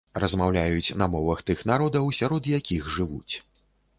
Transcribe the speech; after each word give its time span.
Размаўляюць 0.21 0.95
на 1.01 1.07
мовах 1.15 1.43
тых 1.49 1.61
народаў, 1.71 2.09
сярод 2.19 2.49
якіх 2.59 2.87
жывуць. 2.97 3.33